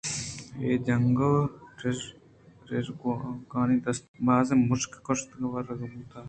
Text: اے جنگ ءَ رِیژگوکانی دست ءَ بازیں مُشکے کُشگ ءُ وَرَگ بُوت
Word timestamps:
اے 0.61 0.69
جنگ 0.85 1.19
ءَ 1.29 1.31
رِیژگوکانی 2.69 3.77
دست 3.85 4.03
ءَ 4.15 4.23
بازیں 4.25 4.61
مُشکے 4.69 4.99
کُشگ 5.05 5.31
ءُ 5.45 5.51
وَرَگ 5.53 5.79
بُوت 5.91 6.11